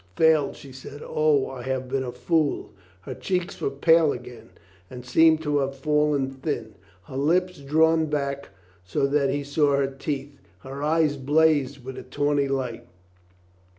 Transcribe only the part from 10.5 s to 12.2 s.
her eyes blazed with a